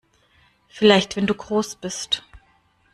Vielleicht 0.67 1.15
wenn 1.15 1.27
du 1.27 1.35
groß 1.35 1.75
bist! 1.75 2.23